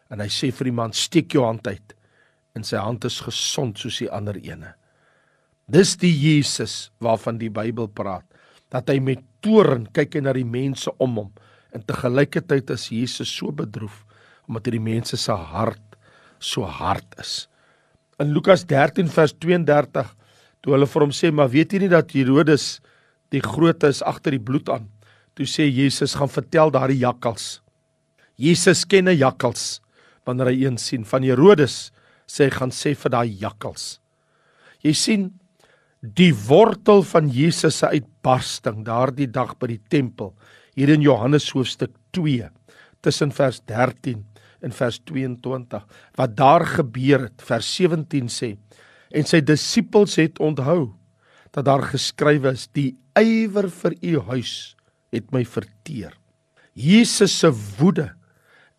en 0.09 0.21
hy 0.23 0.29
sê 0.31 0.49
vir 0.55 0.69
die 0.69 0.77
man 0.79 0.95
steek 0.95 1.35
jou 1.35 1.45
hand 1.45 1.67
uit 1.67 1.95
en 2.57 2.65
sy 2.65 2.79
hand 2.81 3.05
is 3.07 3.19
gesond 3.23 3.77
soos 3.79 3.99
die 4.01 4.09
ander 4.11 4.37
ene. 4.41 4.73
Dis 5.69 5.95
die 6.01 6.11
Jesus 6.11 6.89
waarvan 7.03 7.37
die 7.41 7.51
Bybel 7.53 7.89
praat 7.93 8.25
dat 8.73 8.89
hy 8.89 8.99
met 9.01 9.21
toorn 9.45 9.87
kyk 9.93 10.19
na 10.23 10.33
die 10.35 10.47
mense 10.47 10.91
om 11.01 11.17
hom 11.21 11.31
en 11.75 11.85
te 11.85 11.93
gelyke 11.93 12.41
tyd 12.41 12.71
is 12.73 12.89
Jesus 12.89 13.29
so 13.29 13.53
bedroef 13.53 14.03
omdat 14.49 14.69
hierdie 14.69 14.87
mense 14.87 15.17
se 15.17 15.33
hart 15.33 15.83
so 16.39 16.63
hard 16.63 17.05
is. 17.19 17.47
In 18.19 18.33
Lukas 18.33 18.63
13 18.67 19.11
vers 19.11 19.35
32 19.35 20.15
toe 20.63 20.73
hulle 20.75 20.87
vir 20.89 21.05
hom 21.05 21.13
sê 21.15 21.31
maar 21.31 21.51
weet 21.51 21.75
jy 21.75 21.83
nie 21.83 21.91
dat 21.91 22.15
Herodes 22.15 22.79
die 23.33 23.43
grootte 23.43 23.91
is 23.91 24.01
agter 24.01 24.33
die 24.35 24.43
bloed 24.43 24.71
aan 24.73 24.87
Toe 25.39 25.47
sê 25.47 25.69
Jesus 25.71 26.17
gaan 26.19 26.27
vertel 26.27 26.67
daardie 26.75 26.99
jakkals. 26.99 27.61
Jesus 28.35 28.83
ken 28.83 29.07
'n 29.07 29.15
jakkals 29.15 29.79
wanneer 30.27 30.51
hy 30.51 30.65
een 30.65 30.77
sien 30.77 31.05
van 31.05 31.23
Herodes 31.23 31.91
sê 32.27 32.43
hy 32.43 32.51
gaan 32.51 32.71
sê 32.75 32.91
vir 32.91 33.09
daai 33.09 33.31
jakkals. 33.39 34.01
Jy 34.83 34.93
sien 34.93 35.39
die 36.01 36.33
wortel 36.33 37.03
van 37.03 37.29
Jesus 37.31 37.77
se 37.79 37.87
uitbarsting 37.87 38.83
daardie 38.83 39.31
dag 39.31 39.55
by 39.59 39.67
die 39.67 39.81
tempel 39.87 40.35
hier 40.75 40.89
in 40.89 41.01
Johannes 41.01 41.47
hoofstuk 41.51 41.91
2 42.11 42.49
tussen 43.01 43.31
vers 43.31 43.61
13 43.65 44.25
en 44.61 44.71
vers 44.71 44.99
22 44.99 45.85
wat 46.17 46.35
daar 46.35 46.65
gebeur 46.65 47.29
het 47.29 47.41
vers 47.41 47.75
17 47.77 48.27
sê 48.27 48.57
en 49.11 49.23
sy 49.23 49.39
disippels 49.39 50.17
het 50.19 50.39
onthou 50.39 50.93
dat 51.51 51.63
daar 51.65 51.81
geskrywe 51.81 52.51
is 52.51 52.67
die 52.67 52.97
ywer 53.15 53.69
vir 53.69 53.95
u 54.03 54.19
huis 54.19 54.75
het 55.13 55.31
my 55.35 55.43
verteer. 55.45 56.13
Jesus 56.73 57.33
se 57.41 57.51
woede 57.79 58.11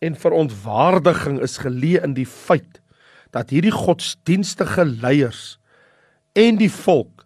en 0.01 0.17
verontwaardiging 0.17 1.39
is 1.43 1.59
geleë 1.61 2.03
in 2.07 2.15
die 2.17 2.27
feit 2.27 2.79
dat 3.35 3.51
hierdie 3.53 3.73
godsdienstige 3.73 4.85
leiers 4.85 5.57
en 6.37 6.57
die 6.59 6.71
volk 6.71 7.25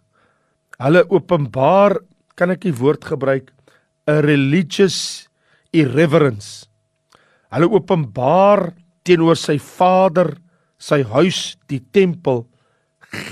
hulle 0.82 1.06
openbaar 1.08 1.96
kan 2.36 2.52
ek 2.52 2.66
die 2.66 2.74
woord 2.76 3.06
gebruik 3.08 3.52
'n 4.06 4.20
religious 4.22 5.28
irreverence. 5.72 6.66
Hulle 7.50 7.70
openbaar 7.70 8.74
teenoor 9.06 9.38
sy 9.38 9.58
Vader, 9.58 10.36
sy 10.78 11.02
huis, 11.02 11.56
die 11.70 11.80
tempel 11.80 12.46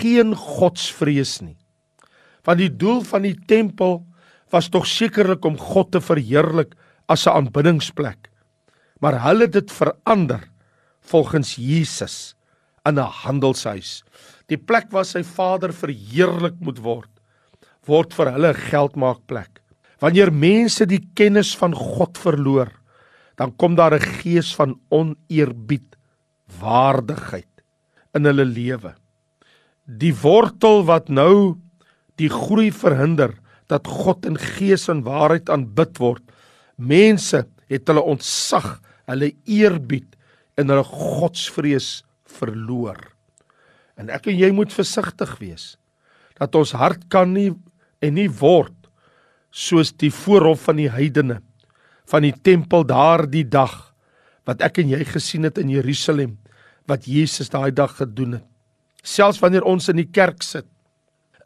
geen 0.00 0.34
godsvrees 0.34 1.40
nie. 1.42 1.56
Want 2.44 2.58
die 2.58 2.70
doel 2.70 3.02
van 3.02 3.22
die 3.26 3.36
tempel 3.36 4.02
was 4.54 4.70
tog 4.70 4.86
sekerlik 4.86 5.44
om 5.44 5.58
God 5.58 5.90
te 5.92 6.00
verheerlik 6.00 6.76
as 7.10 7.26
'n 7.26 7.34
aanbiddingsplek. 7.34 8.30
Maar 9.00 9.20
hulle 9.26 9.44
het 9.44 9.52
dit 9.52 9.70
verander 9.72 10.42
volgens 11.00 11.56
Jesus 11.56 12.34
in 12.86 12.98
'n 12.98 13.10
handelshuis. 13.24 14.04
Die 14.46 14.56
plek 14.56 14.90
waar 14.90 15.04
sy 15.04 15.22
Vader 15.22 15.72
verheerlik 15.72 16.60
moet 16.60 16.78
word, 16.78 17.10
word 17.86 18.14
vir 18.14 18.32
hulle 18.32 18.52
'n 18.52 18.64
geldmaakplek. 18.70 19.60
Wanneer 20.00 20.32
mense 20.32 20.86
die 20.86 21.08
kennis 21.14 21.56
van 21.56 21.74
God 21.74 22.18
verloor, 22.18 22.70
dan 23.36 23.56
kom 23.56 23.74
daar 23.74 23.94
'n 23.94 24.00
gees 24.22 24.54
van 24.54 24.80
oneerbied, 24.90 25.96
waardigheid 26.60 27.62
in 28.14 28.24
hulle 28.24 28.44
lewe. 28.44 28.94
Die 29.86 30.14
wortel 30.14 30.84
wat 30.84 31.08
nou 31.08 31.56
die 32.16 32.28
groei 32.28 32.70
verhinder, 32.72 33.34
dat 33.72 33.88
God 33.88 34.26
in 34.28 34.36
gees 34.40 34.88
en 34.92 35.04
waarheid 35.06 35.50
aanbid 35.52 35.98
word. 36.02 36.22
Mense 36.76 37.44
het 37.70 37.88
hulle 37.88 38.02
ontsag, 38.04 38.78
hulle 39.08 39.32
eerbied 39.44 40.16
en 40.60 40.70
hulle 40.70 40.84
godsvrees 40.86 42.02
verloor. 42.38 42.98
En 44.00 44.10
ek 44.12 44.28
en 44.30 44.38
jy 44.38 44.50
moet 44.54 44.74
versigtig 44.74 45.36
wees 45.40 45.74
dat 46.34 46.56
ons 46.58 46.74
hart 46.74 47.06
kan 47.12 47.30
nie 47.30 47.52
en 48.02 48.16
nie 48.16 48.28
word 48.28 48.74
soos 49.54 49.92
die 49.94 50.10
voorhof 50.10 50.64
van 50.66 50.80
die 50.80 50.90
heidene 50.90 51.38
van 52.10 52.24
die 52.26 52.34
tempel 52.34 52.84
daardie 52.88 53.46
dag 53.48 53.76
wat 54.48 54.64
ek 54.66 54.82
en 54.82 54.90
jy 54.92 55.04
gesien 55.08 55.46
het 55.46 55.60
in 55.62 55.70
Jerusalem 55.72 56.34
wat 56.90 57.06
Jesus 57.08 57.48
daai 57.52 57.72
dag 57.72 57.94
gedoen 57.96 58.38
het. 58.38 58.48
Selfs 59.04 59.40
wanneer 59.40 59.64
ons 59.68 59.88
in 59.92 60.00
die 60.00 60.08
kerk 60.08 60.42
sit, 60.44 60.66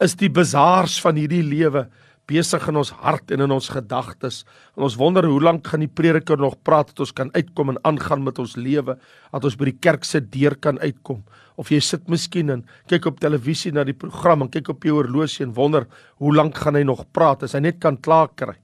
is 0.03 0.15
die 0.19 0.31
bazaars 0.31 0.97
van 1.03 1.17
hierdie 1.19 1.43
lewe 1.43 1.85
besig 2.29 2.67
in 2.69 2.77
ons 2.79 2.91
hart 3.01 3.31
en 3.33 3.43
in 3.45 3.53
ons 3.53 3.69
gedagtes. 3.73 4.43
En 4.77 4.85
ons 4.85 4.97
wonder 4.99 5.25
hoe 5.25 5.41
lank 5.41 5.67
gaan 5.67 5.83
die 5.83 5.89
prediker 5.89 6.39
nog 6.39 6.59
praat 6.63 6.91
dat 6.91 7.03
ons 7.05 7.13
kan 7.15 7.31
uitkom 7.33 7.73
en 7.73 7.81
aangaan 7.89 8.23
met 8.25 8.39
ons 8.41 8.55
lewe, 8.59 8.95
dat 9.33 9.47
ons 9.49 9.57
by 9.59 9.71
die 9.71 9.77
kerk 9.81 10.05
se 10.05 10.21
deur 10.21 10.55
kan 10.61 10.79
uitkom. 10.79 11.23
Of 11.59 11.73
jy 11.73 11.81
sit 11.83 12.07
miskien 12.11 12.53
en 12.53 12.65
kyk 12.91 13.09
op 13.09 13.19
televisie 13.23 13.73
na 13.75 13.83
die 13.87 13.97
program 13.97 14.45
en 14.45 14.51
kyk 14.53 14.71
op 14.75 14.85
jou 14.85 14.99
horlosie 14.99 15.45
en 15.47 15.55
wonder 15.57 15.89
hoe 16.21 16.33
lank 16.35 16.61
gaan 16.61 16.77
hy 16.79 16.85
nog 16.87 17.07
praat 17.15 17.43
as 17.43 17.57
hy 17.57 17.65
net 17.65 17.81
kan 17.83 17.97
klaar 17.97 18.29
kry. 18.39 18.55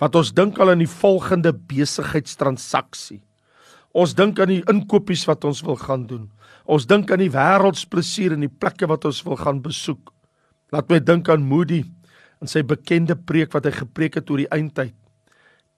Wat 0.00 0.16
ons 0.16 0.32
dink 0.32 0.56
al 0.58 0.72
aan 0.72 0.80
die 0.80 0.88
volgende 0.88 1.52
besigheidstransaksie. 1.52 3.20
Ons 3.92 4.14
dink 4.16 4.38
aan 4.40 4.54
die 4.54 4.62
inkopies 4.70 5.26
wat 5.28 5.44
ons 5.44 5.60
wil 5.66 5.76
gaan 5.76 6.06
doen. 6.08 6.28
Ons 6.70 6.86
dink 6.86 7.10
aan 7.10 7.20
die 7.20 7.32
wêreldsplesier 7.34 8.36
en 8.36 8.46
die 8.46 8.52
plekke 8.52 8.86
wat 8.88 9.04
ons 9.08 9.20
wil 9.26 9.36
gaan 9.36 9.60
besoek. 9.64 10.12
Laat 10.70 10.88
my 10.88 11.00
dink 11.02 11.28
aan 11.28 11.42
Moody 11.42 11.82
in 12.40 12.48
sy 12.48 12.62
bekende 12.66 13.16
preek 13.16 13.52
wat 13.54 13.68
hy 13.68 13.74
gepreek 13.82 14.16
het 14.20 14.30
oor 14.30 14.42
die 14.42 14.52
eindtyd. 14.52 14.94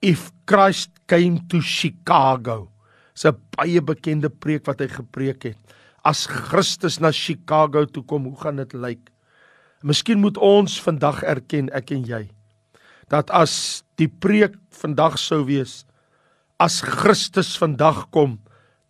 If 0.02 0.30
Christ 0.46 0.90
came 1.06 1.42
to 1.48 1.60
Chicago. 1.60 2.70
Dis 3.14 3.26
'n 3.26 3.36
baie 3.56 3.80
bekende 3.80 4.30
preek 4.30 4.66
wat 4.66 4.80
hy 4.80 4.88
gepreek 4.88 5.42
het. 5.44 5.58
As 6.04 6.26
Christus 6.26 6.98
na 6.98 7.12
Chicago 7.12 7.84
toe 7.84 8.02
kom, 8.02 8.24
hoe 8.24 8.40
gaan 8.40 8.56
dit 8.56 8.72
lyk? 8.72 9.10
Miskien 9.82 10.20
moet 10.20 10.38
ons 10.38 10.80
vandag 10.80 11.22
erken 11.22 11.68
ek 11.74 11.90
en 11.90 12.04
jy 12.06 12.30
dat 13.12 13.30
as 13.34 13.82
die 14.00 14.08
preek 14.08 14.56
vandag 14.72 15.18
sou 15.20 15.42
wees 15.48 15.82
as 16.62 16.80
Christus 16.80 17.52
vandag 17.60 18.06
kom 18.14 18.38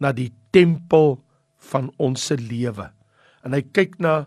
na 0.03 0.13
die 0.15 0.31
tempel 0.55 1.17
van 1.73 1.89
ons 2.03 2.29
se 2.29 2.37
lewe 2.39 2.91
en 3.43 3.57
hy 3.57 3.63
kyk 3.75 3.99
na 4.03 4.25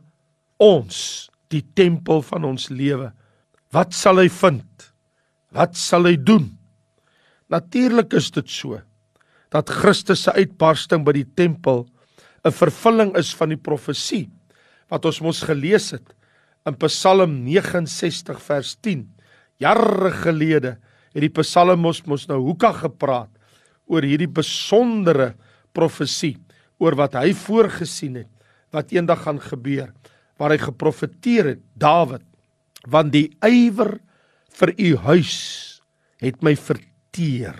ons 0.61 1.29
die 1.53 1.63
tempel 1.77 2.23
van 2.25 2.47
ons 2.49 2.67
lewe 2.73 3.11
Wat 3.75 3.91
sal 3.91 4.21
hy 4.21 4.29
vind? 4.31 4.85
Wat 5.51 5.75
sal 5.75 6.07
hy 6.07 6.15
doen? 6.15 6.47
Natuurlik 7.51 8.13
is 8.15 8.29
dit 8.31 8.47
so 8.47 8.79
dat 9.51 9.71
Christus 9.71 10.23
se 10.25 10.31
uitbarsting 10.31 11.03
by 11.05 11.13
die 11.15 11.27
tempel 11.35 11.83
'n 12.45 12.55
vervulling 12.55 13.11
is 13.19 13.33
van 13.35 13.49
die 13.51 13.59
profesie 13.59 14.29
wat 14.89 15.05
ons 15.05 15.19
mos 15.21 15.41
gelees 15.43 15.91
het 15.91 16.15
in 16.65 16.75
Psalm 16.79 17.43
69 17.43 18.39
vers 18.41 18.75
10. 18.81 19.09
Jare 19.59 20.11
gelede 20.23 20.77
het 21.13 21.21
die 21.21 21.41
psalmos 21.41 22.05
mos 22.05 22.27
nou 22.27 22.39
hoeka 22.39 22.71
gepraat 22.71 23.31
oor 23.87 24.03
hierdie 24.03 24.31
besondere 24.31 25.35
profesie 25.73 26.37
oor 26.79 26.95
wat 26.95 27.15
hy 27.15 27.33
voorgesien 27.33 28.15
het 28.15 28.31
wat 28.71 28.91
eendag 28.91 29.23
gaan 29.23 29.39
gebeur 29.39 29.91
waar 30.37 30.51
hy 30.51 30.57
geprofeteer 30.57 31.45
het 31.45 31.61
Dawid 31.75 32.23
want 32.87 33.13
die 33.13 33.29
ywer 33.45 33.97
vir 34.55 34.71
u 34.77 34.95
huis 35.09 35.35
het 36.23 36.41
my 36.45 36.55
verteer. 36.55 37.57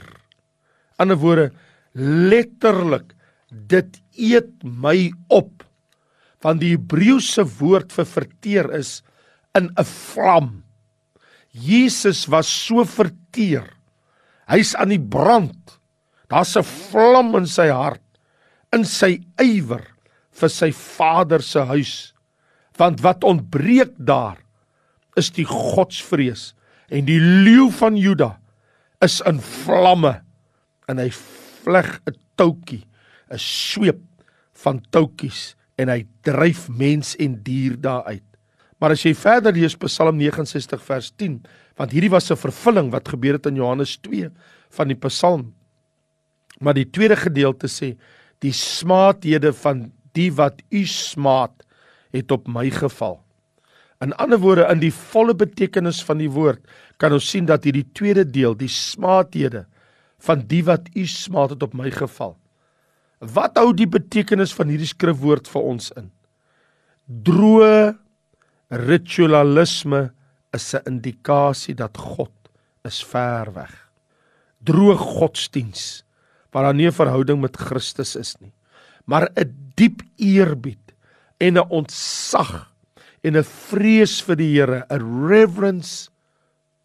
Ander 1.01 1.19
woorde 1.19 1.49
letterlik 1.95 3.13
dit 3.49 3.99
eet 4.15 4.53
my 4.63 5.11
op. 5.33 5.63
Want 6.43 6.61
die 6.61 6.75
Hebreëse 6.75 7.45
woord 7.59 7.93
vir 7.95 8.07
verteer 8.07 8.71
is 8.77 9.01
in 9.55 9.71
'n 9.77 9.83
vlam. 9.83 10.63
Jesus 11.51 12.27
was 12.27 12.47
so 12.47 12.83
verteer. 12.83 13.65
Hy's 14.47 14.75
aan 14.75 14.89
die 14.89 14.99
brand. 14.99 15.79
Daar's 16.29 16.55
'n 16.57 16.63
vlam 16.63 17.35
in 17.35 17.47
sy 17.47 17.69
hart, 17.69 18.03
in 18.73 18.83
sy 18.83 19.23
ywer 19.39 19.85
vir 20.31 20.49
sy 20.49 20.71
Vader 20.71 21.41
se 21.41 21.59
huis. 21.59 22.13
Want 22.77 23.01
wat 23.01 23.23
ontbreek 23.23 23.95
daar 23.97 24.44
is 25.15 25.31
die 25.31 25.45
godsvrees 25.47 26.53
en 26.89 27.05
die 27.07 27.19
leeu 27.19 27.69
van 27.71 27.97
Juda 27.97 28.35
is 29.03 29.21
in 29.25 29.39
vlamme 29.41 30.21
en 30.89 31.01
hy 31.01 31.09
vleg 31.65 31.99
'n 32.05 32.15
toutjie, 32.37 32.85
'n 33.31 33.37
sweep 33.37 34.01
van 34.53 34.81
toutjies 34.91 35.55
en 35.77 35.89
hy 35.89 36.05
dryf 36.23 36.69
mens 36.69 37.15
en 37.15 37.41
dier 37.43 37.75
daar 37.81 38.03
uit. 38.05 38.23
Maar 38.79 38.91
as 38.91 39.03
jy 39.03 39.13
verder 39.15 39.53
lees 39.53 39.75
Psalm 39.75 40.17
69 40.17 40.81
vers 40.83 41.11
10, 41.17 41.43
want 41.75 41.91
hierdie 41.91 42.11
was 42.11 42.31
'n 42.31 42.35
vervulling 42.35 42.91
wat 42.91 43.07
gebeur 43.07 43.33
het 43.33 43.45
in 43.45 43.55
Johannes 43.55 43.97
2 43.97 44.29
van 44.69 44.87
die 44.87 44.99
Psalm. 45.07 45.53
Maar 46.59 46.73
die 46.73 46.89
tweede 46.89 47.15
gedeelte 47.15 47.67
sê 47.67 47.97
die 48.39 48.53
smaathede 48.53 49.53
van 49.53 49.91
die 50.13 50.31
wat 50.31 50.61
u 50.71 50.85
smaat 50.85 51.65
het 52.11 52.31
op 52.31 52.47
my 52.47 52.69
geval. 52.69 53.24
In 54.05 54.13
ander 54.21 54.37
woorde 54.37 54.67
in 54.69 54.81
die 54.83 54.93
volle 54.93 55.33
betekenis 55.33 56.03
van 56.05 56.19
die 56.21 56.29
woord 56.29 56.61
kan 57.01 57.15
ons 57.15 57.25
sien 57.31 57.47
dat 57.49 57.65
hierdie 57.65 57.87
tweede 57.97 58.25
deel 58.29 58.53
die 58.57 58.69
smaathede 58.69 59.65
van 60.25 60.43
die 60.49 60.61
wat 60.67 60.91
u 60.93 61.05
smaat 61.09 61.55
het 61.55 61.63
op 61.65 61.73
my 61.73 61.89
geval. 61.93 62.35
Wat 63.19 63.57
hou 63.57 63.71
die 63.73 63.89
betekenis 63.89 64.53
van 64.53 64.69
hierdie 64.69 64.91
skrifwoord 64.91 65.49
vir 65.49 65.69
ons 65.73 65.89
in? 65.97 66.11
Droë 67.05 67.95
ritualisme 68.85 70.11
is 70.53 70.73
'n 70.75 70.85
indikasie 70.85 71.75
dat 71.75 71.97
God 71.97 72.33
is 72.85 73.01
ver 73.03 73.53
weg. 73.53 73.73
Droë 74.63 74.97
godsdiens 74.97 76.03
waar 76.51 76.63
daar 76.63 76.75
nie 76.75 76.87
'n 76.87 76.91
verhouding 76.91 77.41
met 77.41 77.57
Christus 77.57 78.15
is 78.15 78.35
nie, 78.39 78.53
maar 79.05 79.29
'n 79.35 79.71
diep 79.75 80.01
eerbied 80.17 80.93
en 81.39 81.57
'n 81.57 81.69
ontzag 81.69 82.74
en 83.25 83.37
'n 83.37 83.43
vrees 83.43 84.21
vir 84.21 84.35
die 84.37 84.53
Here, 84.53 84.85
'n 84.89 85.27
reverence 85.29 86.09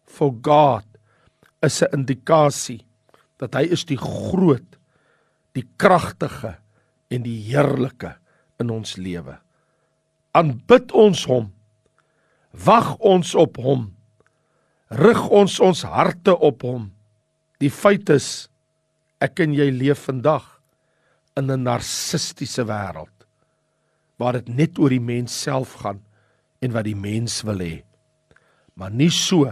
for 0.05 0.33
God 0.41 0.85
is 1.61 1.81
'n 1.81 1.93
indikasie 1.93 2.81
dat 3.37 3.53
hy 3.53 3.69
is 3.71 3.85
die 3.85 3.97
groot, 3.97 4.77
die 5.53 5.67
kragtige 5.77 6.57
en 7.09 7.23
die 7.23 7.41
heerlike 7.49 8.15
in 8.59 8.69
ons 8.69 8.97
lewe. 8.97 9.37
Aanbid 10.33 10.91
ons 10.91 11.25
hom. 11.25 11.51
Wag 12.53 12.97
ons 12.99 13.35
op 13.35 13.57
hom. 13.57 13.95
Rig 14.89 15.29
ons 15.29 15.59
ons 15.59 15.83
harte 15.83 16.37
op 16.37 16.61
hom. 16.61 16.91
Die 17.59 17.69
feit 17.69 18.09
is 18.09 18.49
ek 19.19 19.39
en 19.39 19.53
jy 19.53 19.69
leef 19.71 20.05
vandag 20.09 20.61
in 21.37 21.51
'n 21.51 21.63
narcistiese 21.63 22.65
wêreld 22.65 23.09
waar 24.17 24.33
dit 24.33 24.49
net 24.49 24.79
oor 24.79 24.89
die 24.89 24.99
mens 24.99 25.41
self 25.41 25.73
gaan 25.81 26.01
en 26.61 26.75
wat 26.75 26.87
die 26.87 26.97
mens 26.97 27.41
wil 27.47 27.61
hê. 27.63 27.81
Maar 28.77 28.93
nie 28.93 29.11
so 29.13 29.49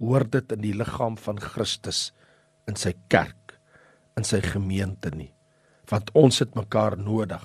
hoor 0.00 0.24
dit 0.30 0.54
in 0.54 0.62
die 0.64 0.74
liggaam 0.76 1.18
van 1.20 1.40
Christus 1.42 2.08
in 2.70 2.78
sy 2.80 2.94
kerk, 3.12 3.56
in 4.18 4.26
sy 4.26 4.40
gemeente 4.44 5.10
nie, 5.14 5.30
want 5.90 6.10
ons 6.16 6.40
het 6.42 6.54
mekaar 6.56 6.96
nodig. 6.98 7.42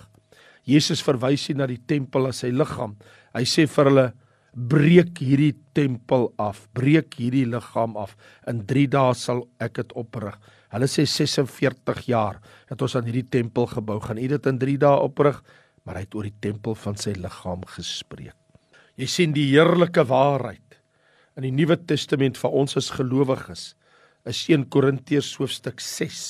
Jesus 0.70 1.02
verwys 1.04 1.48
hier 1.50 1.58
na 1.60 1.68
die 1.70 1.82
tempel 1.90 2.30
as 2.30 2.44
sy 2.44 2.52
liggaam. 2.54 2.96
Hy 3.34 3.46
sê 3.48 3.66
vir 3.70 3.90
hulle 3.90 4.08
breek 4.54 5.22
hierdie 5.24 5.54
tempel 5.78 6.30
af, 6.42 6.66
breek 6.78 7.18
hierdie 7.20 7.46
liggaam 7.50 7.96
af. 7.98 8.16
In 8.50 8.64
3 8.70 8.88
dae 8.94 9.16
sal 9.18 9.44
ek 9.62 9.80
dit 9.82 9.96
oprig. 9.98 10.36
Hulle 10.74 10.90
sê 10.90 11.06
46 11.10 12.04
jaar 12.12 12.42
het 12.70 12.82
ons 12.82 12.98
aan 12.98 13.08
hierdie 13.10 13.28
tempel 13.30 13.70
gebou. 13.72 13.98
Gaan 14.04 14.22
u 14.22 14.28
dit 14.30 14.52
in 14.52 14.62
3 14.62 14.78
dae 14.86 15.06
oprig? 15.06 15.42
Maar 15.86 16.02
hy 16.02 16.06
het 16.06 16.18
oor 16.18 16.28
die 16.28 16.42
tempel 16.42 16.78
van 16.78 17.00
sy 17.00 17.16
liggaam 17.18 17.66
gespreek. 17.78 18.38
Jy 19.00 19.08
sien 19.08 19.32
die 19.32 19.46
heerlike 19.54 20.04
waarheid. 20.10 20.76
In 21.40 21.46
die 21.46 21.54
Nuwe 21.56 21.78
Testament 21.88 22.36
vir 22.36 22.56
ons 22.60 22.76
as 22.76 22.90
gelowiges 22.92 23.70
is 24.28 24.42
1 24.52 24.66
Korintiërs 24.74 25.30
hoofstuk 25.40 25.80
6 25.80 26.24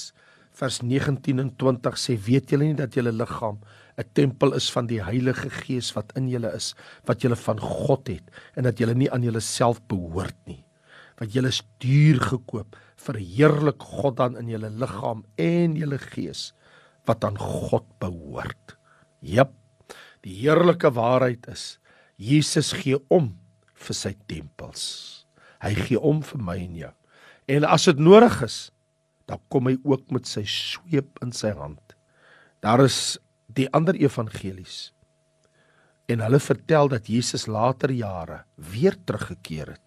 vers 0.59 0.77
19 0.83 1.41
en 1.41 1.49
20 1.57 1.97
sê 1.97 2.13
weet 2.27 2.53
julle 2.53 2.67
nie 2.67 2.77
dat 2.77 2.93
julle 2.93 3.15
liggaam 3.15 3.57
'n 3.97 4.05
tempel 4.13 4.53
is 4.53 4.69
van 4.69 4.85
die 4.85 5.01
Heilige 5.01 5.49
Gees 5.49 5.89
wat 5.97 6.13
in 6.15 6.29
julle 6.29 6.53
is 6.53 6.75
wat 7.09 7.25
julle 7.25 7.35
van 7.35 7.57
God 7.57 8.07
het 8.07 8.29
en 8.55 8.63
dat 8.69 8.77
julle 8.77 8.93
nie 8.93 9.09
aan 9.09 9.25
julleself 9.25 9.81
behoort 9.89 10.37
nie? 10.45 10.63
Want 11.17 11.33
julle 11.33 11.49
is 11.49 11.63
duur 11.79 12.21
gekoop 12.21 12.77
verheerlik 12.97 13.81
God 13.81 14.17
dan 14.17 14.37
in 14.37 14.47
julle 14.47 14.69
liggaam 14.69 15.25
en 15.37 15.75
julle 15.75 15.97
gees 15.97 16.53
wat 17.05 17.23
aan 17.23 17.37
God 17.37 17.89
behoort. 17.99 18.77
Jep 19.21 19.57
die 20.21 20.37
heerlike 20.45 20.93
waarheid 20.93 21.47
is 21.49 21.79
Jesus 22.19 22.73
gee 22.75 22.99
om 23.07 23.31
vir 23.79 23.95
sy 23.95 24.13
tempels 24.27 24.85
hy 25.63 25.73
gee 25.75 25.99
om 25.99 26.21
vir 26.23 26.41
my 26.43 26.57
en 26.59 26.79
jou 26.83 26.93
En 27.49 27.65
as 27.65 27.87
dit 27.89 27.97
nodig 27.97 28.35
is, 28.45 28.57
dan 29.29 29.41
kom 29.49 29.69
hy 29.69 29.75
ook 29.81 30.11
met 30.13 30.29
sy 30.29 30.43
sweep 30.49 31.17
in 31.25 31.33
sy 31.33 31.49
hand. 31.57 31.95
Daar 32.61 32.83
is 32.83 33.17
die 33.57 33.65
ander 33.73 33.97
evangelies. 33.97 34.91
En 36.09 36.21
hulle 36.21 36.39
vertel 36.41 36.89
dat 36.93 37.09
Jesus 37.09 37.47
later 37.49 37.93
jare 37.93 38.43
weer 38.71 38.97
teruggekeer 39.05 39.75
het 39.75 39.85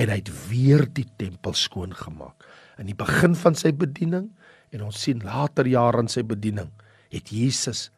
en 0.00 0.10
hy 0.10 0.16
het 0.18 0.30
weer 0.48 0.82
die 0.90 1.06
tempel 1.20 1.54
skoon 1.54 1.92
gemaak. 1.94 2.46
In 2.80 2.88
die 2.90 2.96
begin 2.98 3.36
van 3.38 3.54
sy 3.58 3.70
bediening 3.76 4.30
en 4.74 4.86
ons 4.86 5.02
sien 5.04 5.20
later 5.22 5.68
jare 5.68 6.02
in 6.02 6.10
sy 6.10 6.24
bediening 6.26 6.70
het 7.12 7.30
Jesus 7.30 7.90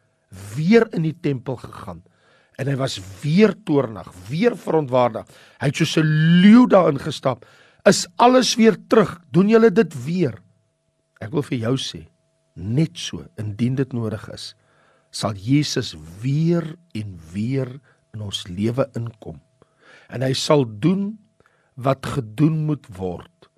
weer 0.53 0.85
in 0.93 1.07
die 1.07 1.15
tempel 1.15 1.57
gegaan 1.61 2.03
en 2.57 2.67
hy 2.67 2.75
was 2.79 2.99
weer 3.21 3.53
toornig, 3.63 4.07
weer 4.29 4.55
verontwaardig. 4.57 5.27
Hy 5.59 5.67
het 5.67 5.75
soos 5.75 5.97
'n 5.97 6.41
leeu 6.41 6.67
daarin 6.67 6.99
gestap 6.99 7.45
is 7.85 8.05
alles 8.15 8.55
weer 8.57 8.77
terug. 8.89 9.19
Doen 9.31 9.49
julle 9.53 9.71
dit 9.71 9.93
weer? 10.05 10.39
Ek 11.21 11.31
wil 11.33 11.45
vir 11.45 11.59
jou 11.67 11.75
sê, 11.79 12.05
net 12.55 12.97
so, 12.99 13.25
indien 13.41 13.77
dit 13.77 13.93
nodig 13.95 14.25
is, 14.33 14.53
sal 15.15 15.37
Jesus 15.39 15.93
weer 16.21 16.73
en 16.97 17.13
weer 17.31 17.69
in 18.15 18.23
ons 18.25 18.43
lewe 18.49 18.87
inkom. 18.97 19.39
En 20.11 20.25
hy 20.25 20.33
sal 20.37 20.65
doen 20.67 21.13
wat 21.75 22.07
gedoen 22.17 22.65
moet 22.67 22.85
word 22.97 23.49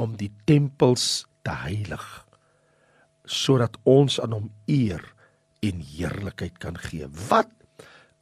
om 0.00 0.16
die 0.20 0.32
tempels 0.48 1.24
te 1.46 1.54
heilig 1.64 2.04
sodat 3.24 3.78
ons 3.88 4.18
aan 4.20 4.34
hom 4.36 4.48
eer 4.68 5.00
en 5.64 5.78
heerlikheid 5.80 6.58
kan 6.60 6.76
gee. 6.76 7.06
Wat 7.30 7.48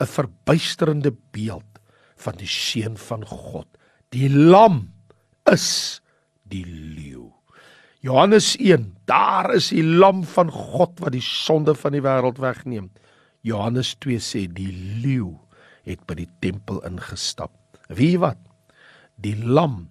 'n 0.03 0.11
verbuisterende 0.11 1.13
beeld 1.31 1.79
van 2.23 2.35
die 2.39 2.51
seun 2.51 2.97
van 2.99 3.23
God, 3.27 3.69
die 4.11 4.29
lam 4.31 4.91
is 5.51 6.03
die 6.51 6.65
leeu. 6.67 7.31
Johannes 8.03 8.57
1, 8.59 8.89
daar 9.07 9.53
is 9.55 9.71
die 9.71 9.85
lam 9.85 10.25
van 10.27 10.51
God 10.51 10.99
wat 11.03 11.15
die 11.15 11.23
sonde 11.23 11.75
van 11.79 11.95
die 11.95 12.03
wêreld 12.03 12.41
wegneem. 12.43 12.91
Johannes 13.47 13.95
2 14.03 14.19
sê 14.23 14.45
die 14.51 14.73
leeu 15.03 15.37
het 15.87 16.03
by 16.07 16.19
die 16.19 16.31
tempel 16.43 16.83
ingestap. 16.87 17.55
Wie 17.89 18.19
wat? 18.23 18.41
Die 19.23 19.37
lam 19.39 19.87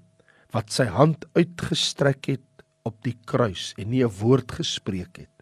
wat 0.51 0.71
sy 0.75 0.89
hand 0.91 1.23
uitgestrek 1.39 2.27
het 2.33 2.65
op 2.87 2.97
die 3.07 3.15
kruis 3.27 3.71
en 3.79 3.91
nie 3.91 4.03
'n 4.03 4.11
woord 4.19 4.51
gespreek 4.59 5.23
het. 5.23 5.35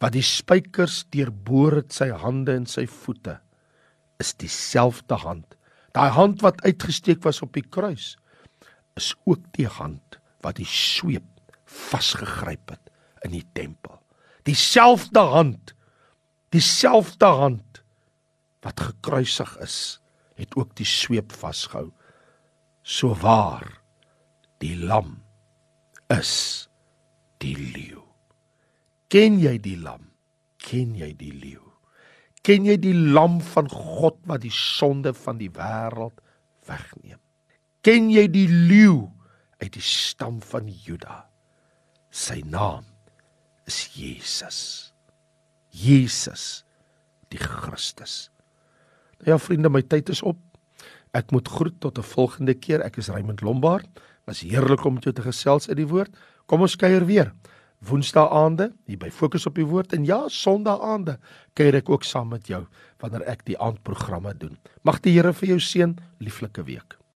Wat 0.00 0.12
die 0.12 0.22
spykers 0.22 1.04
deurboor 1.10 1.76
het 1.82 1.92
sy 1.92 2.10
hande 2.10 2.52
en 2.54 2.66
sy 2.66 2.86
voete 2.86 3.38
is 4.22 4.34
dieselfde 4.34 5.14
hand. 5.14 5.56
Daai 5.96 6.10
hand 6.10 6.42
wat 6.44 6.62
uitgesteek 6.62 7.22
was 7.24 7.42
op 7.42 7.54
die 7.56 7.64
kruis 7.64 8.14
is 8.96 9.12
ook 9.24 9.44
die 9.56 9.68
hand 9.68 10.18
wat 10.44 10.56
die 10.60 10.68
sweep 10.68 11.26
vasgegryp 11.66 12.72
het 12.72 12.92
in 13.26 13.34
die 13.34 13.44
tempel. 13.56 13.98
Dieselfde 14.46 15.20
hand, 15.32 15.74
dieselfde 16.54 17.26
hand 17.26 17.82
wat 18.64 18.80
gekruisig 18.80 19.56
is, 19.64 19.98
het 20.36 20.56
ook 20.56 20.74
die 20.76 20.86
sweep 20.88 21.32
vasgehou. 21.32 21.90
So 22.82 23.14
waar 23.20 23.66
die 24.62 24.76
lam 24.78 25.18
is 26.12 26.68
die 27.42 27.56
leeu. 27.56 28.02
Ken 29.12 29.40
jy 29.42 29.56
die 29.62 29.76
lam? 29.78 30.12
Ken 30.62 30.94
jy 30.98 31.12
die 31.18 31.32
leeu? 31.34 31.65
Ken 32.46 32.62
jy 32.68 32.76
die 32.78 32.94
lam 32.94 33.40
van 33.42 33.66
God 33.72 34.20
wat 34.30 34.44
die 34.44 34.54
sonde 34.54 35.10
van 35.18 35.40
die 35.40 35.50
wêreld 35.50 36.14
wegneem? 36.68 37.18
Ken 37.82 38.06
jy 38.12 38.28
die 38.30 38.46
leeu 38.46 39.08
uit 39.58 39.72
die 39.74 39.82
stam 39.82 40.38
van 40.46 40.68
Juda? 40.70 41.24
Sy 42.14 42.44
naam 42.46 42.86
is 43.66 43.80
Jesus. 43.98 44.60
Jesus 45.74 46.62
die 47.34 47.42
Christus. 47.42 48.28
Nou 49.18 49.34
ja 49.34 49.40
vriende, 49.42 49.72
my 49.72 49.82
tyd 49.82 50.14
is 50.14 50.22
op. 50.22 50.38
Ek 51.16 51.34
moet 51.34 51.48
groet 51.50 51.80
tot 51.82 51.98
'n 51.98 52.06
volgende 52.14 52.54
keer. 52.54 52.80
Ek 52.86 52.96
is 53.02 53.08
Raymond 53.08 53.42
Lombard. 53.42 53.88
Was 54.24 54.46
heerlik 54.46 54.84
om 54.84 54.94
met 54.94 55.04
jou 55.04 55.14
te 55.14 55.22
gesels 55.22 55.68
uit 55.68 55.76
die 55.76 55.88
woord. 55.88 56.14
Kom 56.46 56.60
ons 56.60 56.76
kuier 56.76 57.06
weer 57.06 57.32
Woensdae 57.84 58.28
aande 58.32 58.70
hier 58.86 58.98
by 58.98 59.10
Fokus 59.12 59.46
op 59.46 59.56
die 59.58 59.66
Woord 59.68 59.92
en 59.92 60.06
ja, 60.08 60.24
Sondae 60.32 60.80
aande 60.80 61.18
kuier 61.58 61.76
ek 61.82 61.90
ook 61.92 62.04
saam 62.08 62.32
met 62.32 62.48
jou 62.48 62.64
wanneer 63.02 63.26
ek 63.28 63.44
die 63.44 63.58
aandprogramme 63.60 64.32
doen. 64.34 64.56
Mag 64.82 65.02
die 65.04 65.12
Here 65.16 65.34
vir 65.36 65.54
jou 65.54 65.60
seën, 65.60 65.98
lieflike 66.18 66.64
week. 66.64 66.96